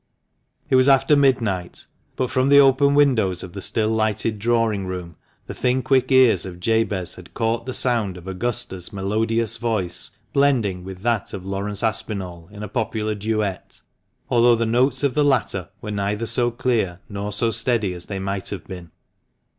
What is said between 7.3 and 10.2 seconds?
caught the sound of Augusta's melodious voice